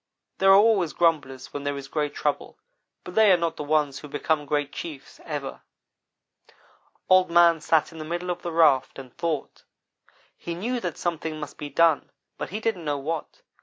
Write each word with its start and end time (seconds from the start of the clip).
There 0.39 0.49
are 0.49 0.55
always 0.57 0.93
grumblers 0.93 1.53
when 1.53 1.63
there 1.63 1.77
is 1.77 1.87
great 1.87 2.15
trouble, 2.15 2.57
but 3.03 3.13
they 3.13 3.31
are 3.31 3.37
not 3.37 3.55
the 3.55 3.63
ones 3.63 3.99
who 3.99 4.07
become 4.07 4.47
great 4.47 4.71
chiefs 4.71 5.19
ever. 5.25 5.61
"Old 7.07 7.29
man 7.29 7.61
sat 7.61 7.91
in 7.91 7.99
the 7.99 8.03
middle 8.03 8.31
of 8.31 8.41
the 8.41 8.51
raft 8.51 8.97
and 8.97 9.15
thought. 9.15 9.63
He 10.35 10.55
knew 10.55 10.79
that 10.79 10.97
something 10.97 11.39
must 11.39 11.59
be 11.59 11.69
done, 11.69 12.09
but 12.39 12.49
he 12.49 12.59
didn't 12.59 12.83
know 12.83 12.97
what. 12.97 13.43